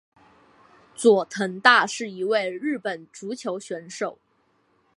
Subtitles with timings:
[0.95, 4.17] 佐藤大是一位日本足球选手。